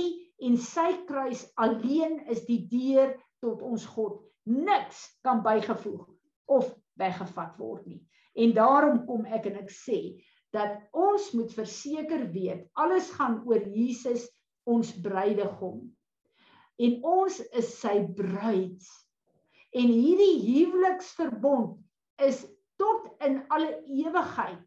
[0.46, 4.20] en sy kruis alleen is die deur tot ons God.
[4.46, 6.06] Niks kan bygevoeg
[6.52, 8.00] of weggevat word nie.
[8.36, 10.00] En daarom kom ek en ek sê
[10.56, 14.26] dat ons moet verseker weet alles gaan oor Jesus
[14.68, 15.82] ons bruidegom
[16.82, 18.88] en ons is sy bruid
[19.76, 21.76] en hierdie huweliksverbond
[22.26, 22.42] is
[22.80, 23.72] tot in alle
[24.04, 24.62] ewigheid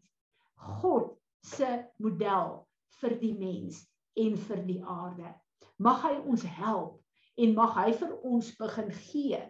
[0.80, 2.56] God se model
[3.00, 3.84] vir die mens
[4.24, 5.34] en vir die aarde
[5.80, 6.98] mag hy ons help
[7.40, 9.40] en mag hy vir ons begin gee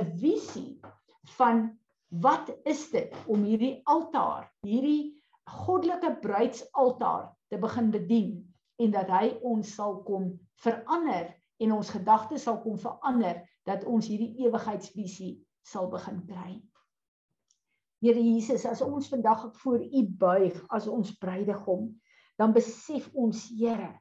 [0.00, 0.80] 'n visie
[1.38, 1.64] van
[2.26, 5.14] wat is dit om hierdie altaar hierdie
[5.48, 8.32] goddelike bruidsaltaar te begin bedien
[8.84, 10.30] en dat hy ons sal kom
[10.64, 11.32] verander
[11.64, 15.34] en ons gedagtes sal kom verander dat ons hierdie ewigheidsvisie
[15.66, 16.58] sal begin kry.
[18.00, 21.88] Here Jesus, as ons vandag voor U buig as ons bruidegom,
[22.38, 23.96] dan besef ons, Here,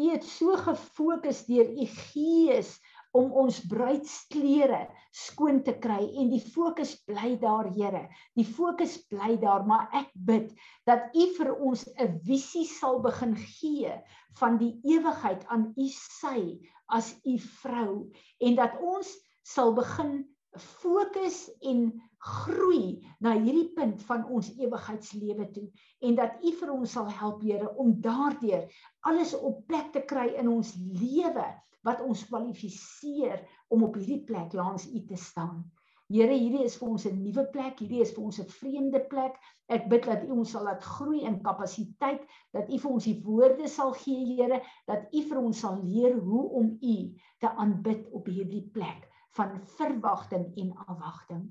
[0.00, 2.76] U het so gefokus deur U Gees
[3.16, 8.04] om ons bruidsklere skoon te kry en die fokus bly daar Here.
[8.38, 10.52] Die fokus bly daar, maar ek bid
[10.88, 13.92] dat U vir ons 'n visie sal begin gee
[14.38, 18.06] van die ewigheid aan U sy as U vrou
[18.40, 19.10] en dat ons
[19.42, 20.22] sal begin
[20.56, 25.66] fokus en groei na hierdie punt van ons ewigheidslewe toe
[26.04, 28.68] en dat U vir ons sal help Here om daardeur
[29.08, 31.46] alles op plek te kry in ons lewe
[31.88, 33.40] wat ons kwalifiseer
[33.72, 35.62] om op hierdie plek langs U te staan.
[36.10, 39.36] Here, hierdie is vir ons 'n nuwe plek, hierdie is vir ons 'n vreemde plek.
[39.68, 43.20] Ek bid dat U ons sal laat groei in kapasiteit, dat U vir ons die
[43.22, 46.96] woorde sal gee, Here, dat U vir ons sal leer hoe om U
[47.38, 49.06] te aanbid op hierdie plek
[49.38, 51.46] van verwagting en afwagting.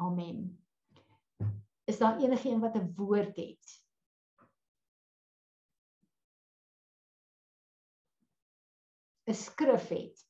[0.00, 0.64] Amen.
[1.84, 3.82] Is daar enigiemand wat 'n woord het?
[9.26, 10.28] 'n skrif het.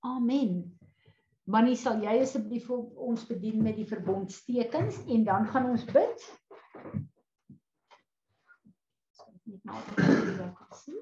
[0.00, 0.79] Amen.
[1.50, 6.26] Manie, sal jy asseblief ons bedien met die verbondstekens en dan gaan ons bid.
[9.50, 11.00] Net nou wat sien.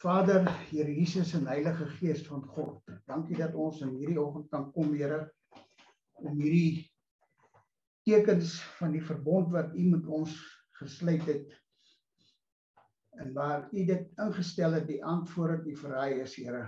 [0.00, 4.70] Vader, Here Jesus en Heilige Gees van God, dankie dat ons in hierdie oggend kan
[4.72, 5.26] kom, Here,
[6.24, 6.86] om hierdie
[8.08, 10.40] tekens van die verbond wat U met ons
[10.80, 11.52] gesluit het
[13.16, 16.66] en waar U dit ingestel het die antwoord die verraai is, Here.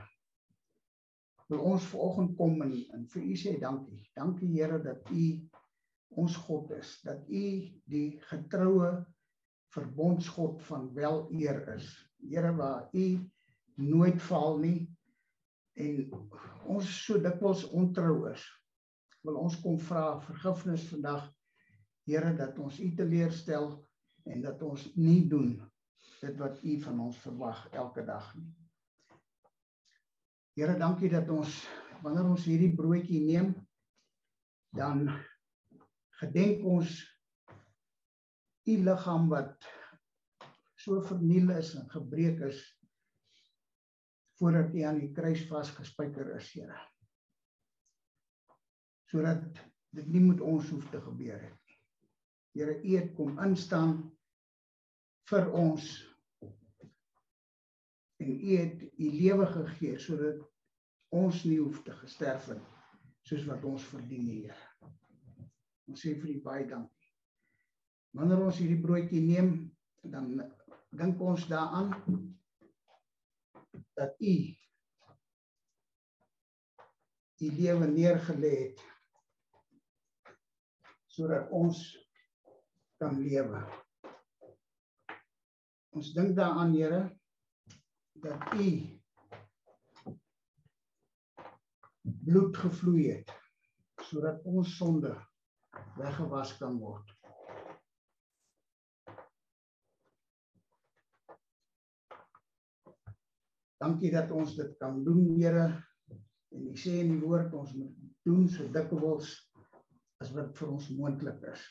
[1.48, 4.02] Wil ons vanoggend kom en, en vir U sê dankie.
[4.16, 5.24] Dankie Here dat U
[6.18, 7.44] ons God is, dat U
[7.92, 8.92] die getroue
[9.74, 11.88] verbondsgod van wel eer is.
[12.24, 13.06] Here waar U
[13.78, 14.78] nooit val nie
[15.78, 16.08] en
[16.66, 18.42] ons so dikwels ontrou is.
[19.22, 21.28] Wil ons kom vra vergifnis vandag
[22.08, 23.74] Here dat ons U teleurstel
[24.28, 25.58] en dat ons nie doen
[26.22, 28.50] dit wat U van ons verwag elke dag nie.
[30.58, 31.60] Here, dankie dat ons
[32.02, 33.52] wanneer ons hierdie broodjie neem
[34.74, 35.06] dan
[36.18, 36.98] gedenk ons
[38.68, 39.68] u liggaam wat
[40.78, 42.60] so verniel is en gebreek is
[44.38, 46.76] voordat hy aan die kruis vasgespijker is, Here.
[49.10, 49.46] Sodat
[49.96, 51.78] dit nie met ons hoef te gebeur het nie.
[52.58, 53.96] Here, U het kom instaan
[55.30, 55.90] vir ons
[58.18, 60.42] en U het U lewe gegee sodat
[61.14, 62.74] ons nie hoef te gesterf het
[63.28, 64.56] soos wat ons verdien, Here.
[65.88, 67.10] Ons sê vir U baie dankie.
[68.16, 69.50] Wanneer ons hierdie broodjie neem,
[70.08, 70.30] dan
[70.96, 71.92] dink ons daaraan
[73.98, 74.36] dat U
[77.38, 78.80] U lewe neergelê het
[81.14, 81.78] sodat ons
[82.98, 83.60] kan lewe.
[85.94, 87.02] Ons dink daaraan, Here,
[88.22, 88.68] dat U
[92.28, 93.34] bloed gevloei het
[94.08, 95.12] sodat ons sonde
[95.98, 97.12] weggewas kan word.
[103.78, 105.66] Dankie dat ons dit kan doen, Here.
[106.54, 107.94] En U sê in die woord ons moet
[108.26, 109.34] doen so dikwels
[110.24, 111.62] as wat vir ons moontlik is.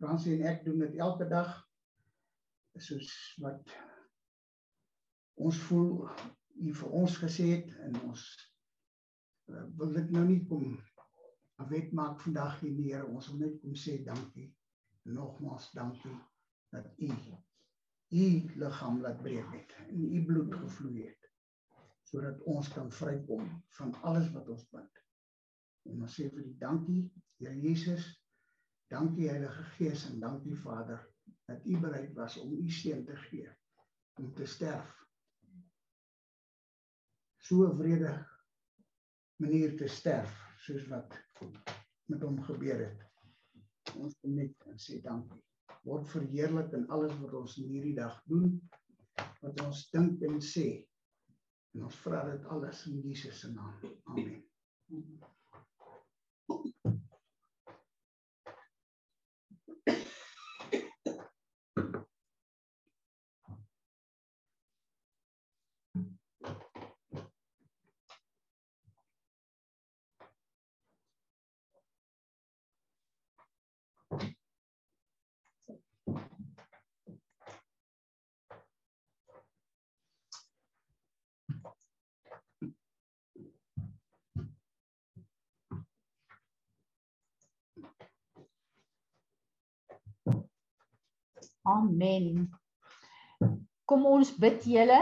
[0.00, 1.52] Fransie en ek doen dit elke dag
[2.80, 3.12] soos
[3.44, 3.76] wat
[5.48, 5.90] ons voel
[6.68, 8.24] u vir ons gesê het en ons
[9.50, 10.66] uh, wil dit nou nie kom
[11.60, 14.48] 'n wet maak vandag hier Here ons wil net kom sê dankie
[15.18, 16.16] nogmaals dankie
[16.74, 17.10] dat u
[18.10, 18.26] u
[18.62, 21.20] liggaam laat breek het en u bloed gevloei het
[22.10, 23.44] sodat ons kan vrykom
[23.78, 25.02] van alles wat ons bind.
[25.88, 27.04] En ons sê vir die dankie
[27.40, 28.08] Here Jesus.
[28.92, 31.06] Dankie Heilige Gees en dankie Vader
[31.48, 33.48] dat u bereid was om u seun te gee
[34.20, 34.99] om te sterf.
[37.50, 38.10] So 'n vrede
[39.42, 40.34] manier te sterf
[40.64, 41.16] soos wat
[42.06, 43.00] met hom gebeur het.
[43.98, 45.40] Ons kom net en sê dankie.
[45.88, 48.54] Word verheerlik in alles wat ons in hierdie dag doen,
[49.42, 50.68] wat ons dink en sê.
[51.74, 53.74] En ons vra dit alles in Jesus se naam.
[54.14, 54.38] Amen.
[91.70, 92.48] Amen.
[93.90, 95.00] Kom ons bid julle.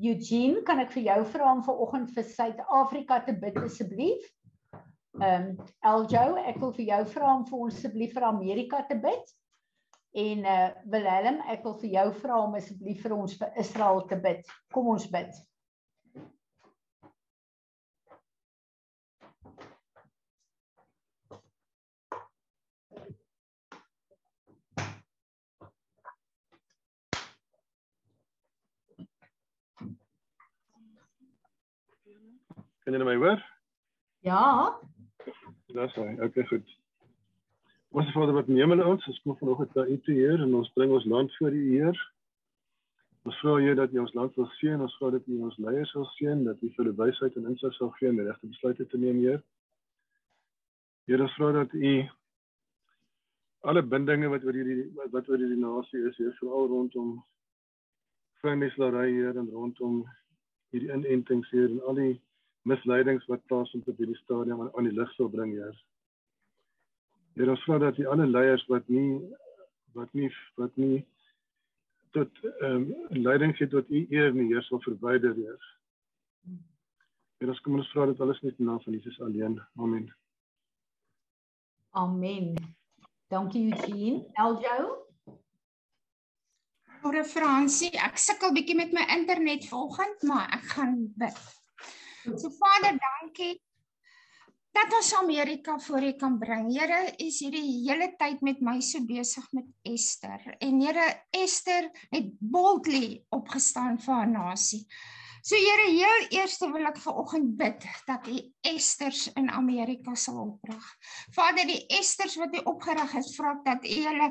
[0.00, 4.24] Eugene, kan ek vir jou vra om vanoggend vir Suid-Afrika te bid asseblief?
[5.20, 8.96] Ehm um, Eljo, ek wil vir jou vra om vir ons asseblief vir Amerika te
[9.02, 9.34] bid.
[10.12, 14.02] En eh uh, Willem, ek wil vir jou vra om asseblief vir ons vir Israel
[14.08, 14.48] te bid.
[14.72, 15.36] Kom ons bid.
[32.82, 33.42] Kan jy my hoor?
[34.26, 34.78] Ja.
[35.70, 36.18] Dis reg.
[36.18, 36.78] Okay, goed.
[37.92, 40.54] Ons Vader wat in die hemel is, ons kom vanoggend na U toe, Heer, en
[40.58, 41.98] ons bring ons land voor U, Heer.
[43.28, 45.92] Ons vra Heer dat U ons land sal seën, ons vra dat U ons leiers
[45.94, 48.88] sal seën, dat U vir die wysheid en insig sal gee om die regte besluite
[48.88, 49.38] te neem, Heer.
[51.10, 51.94] Heer, ons vra dat U
[53.70, 57.14] alle bindinge wat oor hierdie wat oor hierdie nasie is, Heer, veral rondom
[58.42, 60.02] Heer, en rondom
[60.74, 62.12] hierdie inentings, Heer, en al die
[62.68, 65.78] misleidings wat plaasvind op hierdie stadium aan, aan die lig sal bring, Heer.
[67.36, 69.20] Heer, ons vra dat die ander leiers wat nie
[69.96, 71.02] wat nie wat nie
[72.16, 75.68] tot ehm um, leiding gee tot u eer nie, Heer, sal verwyder, Heer.
[77.40, 79.56] Heer, ons kom ons vra dit alles net in naam van Jesus alleen.
[79.76, 80.10] Amen.
[81.90, 82.52] Amen.
[83.32, 84.26] Dankie Eugene.
[84.32, 85.02] Eljo?
[87.02, 91.40] Goeie Fransie, ek sukkel bietjie met my internet vanoggend, maar ek gaan bid.
[92.22, 93.56] So Vader, dankie
[94.72, 96.68] dat ons Amerika voor U kan bring.
[96.72, 100.54] Here, U is hierdie hele tyd met my so besig met Esther.
[100.62, 104.86] En Here, Esther het boldly opgestaan vir haar nasie.
[105.42, 108.38] So Here, heel eers wil ek vanoggend bid dat U
[108.70, 110.86] Esters in Amerika sal oprig.
[111.34, 114.30] Vader, die Esters wat U opgerig het, vra ek dat U hulle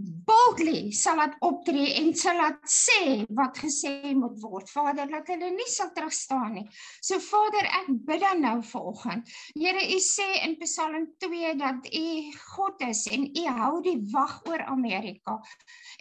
[0.00, 4.70] boldly sal laat optree en sal laat sê wat gesê moet word.
[4.72, 6.64] Vader, laat hulle nie sal terugstaan nie.
[7.04, 9.28] So Vader, ek bid dan nou vanoggend.
[9.58, 12.06] Here, U sê in Psalm 2 dat U
[12.54, 15.36] God is en U hou die wag oor Amerika.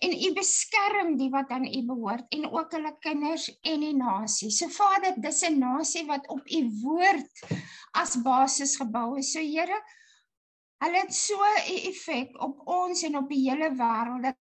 [0.05, 4.51] En U beskerm die wat aan U behoort en ook hulle kinders en die nasie.
[4.55, 7.47] So Vader, dis 'n nasie wat op U woord
[7.93, 9.33] as basis gebou is.
[9.33, 9.81] So Here,
[10.83, 14.37] Hulle het so 'n effek op ons en op die hele wêreld dat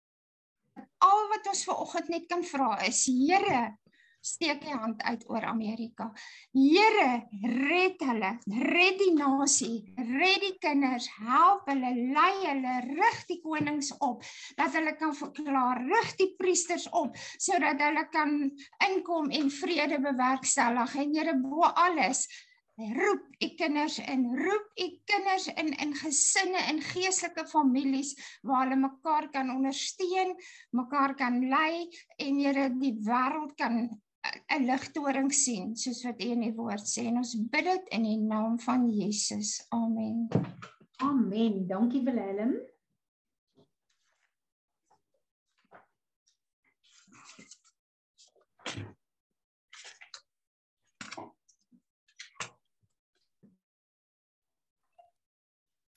[0.98, 3.76] al wat ons ver oggend net kan vra is Here
[4.22, 6.06] steek jy hand uit oor Amerika.
[6.54, 7.08] Here,
[7.42, 8.30] red hulle,
[8.70, 14.22] red die nasie, red die kinders, help hulle, lei hulle, rig die konings op.
[14.58, 18.38] Dat hulle kan verklaar, rig die priesters op sodat hulle kan
[18.86, 20.96] inkom en vrede bewerkstellig.
[21.02, 22.26] En Here, bo alles,
[22.96, 28.80] roep u kinders in roep u kinders in in gesinne en geestelike families waar hulle
[28.80, 30.34] mekaar kan ondersteun,
[30.70, 33.76] mekaar kan lei en Here die wêreld kan
[34.56, 38.04] 'n ligtoring sien soos wat U in die woord sê en ons bid dit in
[38.06, 39.66] die naam van Jesus.
[39.70, 40.28] Amen.
[41.02, 41.66] Amen.
[41.66, 42.54] Dankie Willem.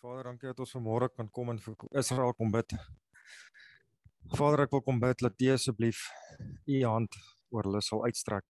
[0.05, 2.73] Vader, dankie dat ons vanmôre kan kom en vir Israel kom bid.
[4.37, 6.01] Vader, ek wil kom bid dat U asseblief
[6.69, 7.15] U hand
[7.49, 8.45] oor hulle sal uitstrek.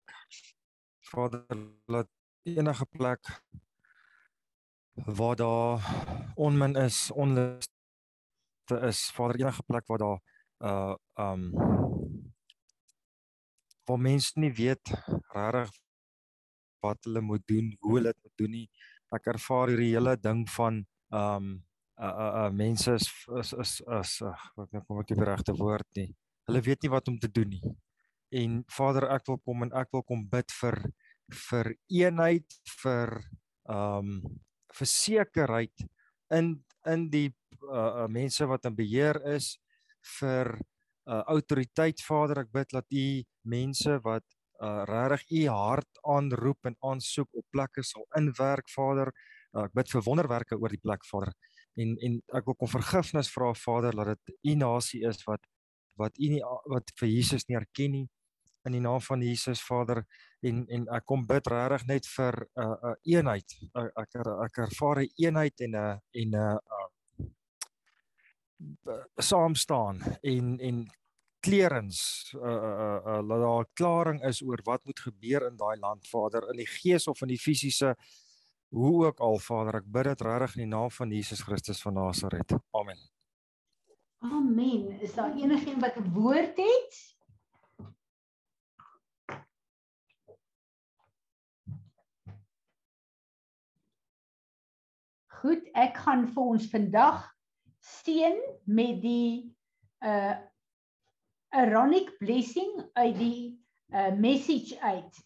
[1.07, 1.45] Vader,
[1.87, 2.09] laat
[2.43, 3.29] enige plek
[5.19, 5.85] waar daar
[6.47, 7.69] onmin is, onlus
[8.67, 10.19] te is, Vader, enige plek waar daar
[10.71, 10.95] uh
[11.27, 11.45] um
[13.87, 14.91] waar mense nie weet
[15.37, 15.71] regtig
[16.83, 18.67] wat hulle moet doen, hoe hulle dit moet doen nie.
[19.15, 21.63] Ek ervaar hierdie hele ding van um
[22.01, 23.07] uh uh, uh mense is
[23.39, 26.09] is is, is uh, wat nou kom ek die regte woord nie.
[26.49, 27.75] Hulle weet nie wat om te doen nie.
[28.35, 30.79] En Vader, ek wil kom en ek wil kom bid vir
[31.49, 33.15] vir eenheid, vir
[33.69, 34.41] ehm um,
[34.75, 35.85] vir sekerheid
[36.35, 37.29] in in die
[37.71, 39.55] uh, uh, mense wat in beheer is
[40.19, 40.51] vir
[41.07, 43.07] uh, autoriteit Vader ek bid dat u
[43.49, 44.25] mense wat
[44.61, 49.13] uh, regtig u hart aanroep en aansoek op plekke sal inwerk Vader
[49.63, 51.33] ek bid vir wonderwerke oor die plek Vader.
[51.79, 55.43] En en ek wil kom vergifnis vra Vader dat dit u nasie is wat
[55.99, 58.07] wat u nie wat vir Jesus nie erken nie.
[58.65, 60.03] In die naam van Jesus Vader.
[60.41, 63.57] En en ek kom bid regtig net vir 'n uh, 'n uh, eenheid.
[63.73, 66.89] Uh, ek er, ek ervaar 'n eenheid en 'n uh, en 'n uh,
[68.87, 70.85] uh, saam staan en en
[71.45, 71.99] klerens
[72.35, 76.49] uh uh uh laat daar klaring is oor wat moet gebeur in daai land Vader.
[76.51, 77.93] In die gees of in die fisiese
[78.69, 81.93] hoe ook al Vader ek bid dit regtig in die naam van Jesus Christus van
[81.93, 82.55] Nasaret.
[82.71, 82.99] Amen.
[84.25, 84.99] Amen.
[85.01, 87.15] Is daar enigiemand wat 'n woord het?
[95.45, 97.35] Goed, ek gaan vir ons vandag
[97.79, 99.55] seën met die
[100.01, 100.37] uh
[101.55, 105.21] Aaronic blessing uit die uh message uit.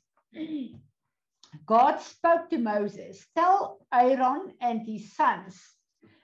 [1.65, 5.59] God spoke to Moses, tell Aaron and his sons,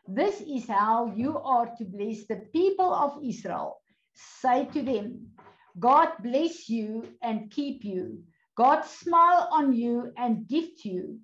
[0.08, 3.82] this is how you are to bless the people of Israel.
[4.14, 5.32] Say to them,
[5.80, 8.24] God bless you and keep you.
[8.56, 11.20] God smile on you and gift you.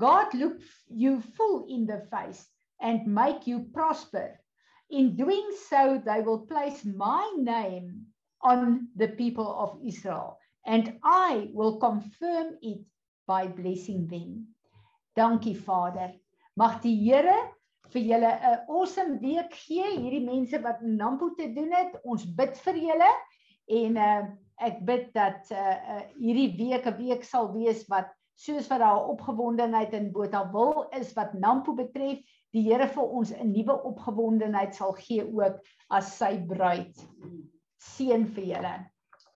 [0.00, 2.48] God look you full in the face
[2.80, 4.40] and make you prosper.
[4.90, 8.06] In doing so, they will place my name
[8.40, 12.80] on the people of Israel, and I will confirm it
[13.26, 14.54] by blessing them.
[15.16, 16.12] Dankie Vader.
[16.56, 17.36] Mag die Here
[17.92, 19.84] vir julle 'n awesome week gee.
[19.96, 23.10] Hierdie mense wat Nampo te doen het, ons bid vir julle
[23.68, 24.22] en uh,
[24.58, 29.08] ek bid dat uh, uh, hierdie week 'n week sal wees wat soos wat daar
[29.12, 32.18] opgewondenheid in Botawil is wat Nampo betref,
[32.52, 35.60] die Here vir ons 'n nuwe opgewondenheid sal gee ook
[35.90, 36.96] as sy bruid.
[37.78, 38.74] Seën vir julle.